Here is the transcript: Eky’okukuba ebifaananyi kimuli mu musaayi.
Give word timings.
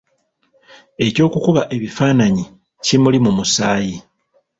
Eky’okukuba 1.05 1.61
ebifaananyi 1.75 2.43
kimuli 2.85 3.17
mu 3.25 3.31
musaayi. 3.37 3.95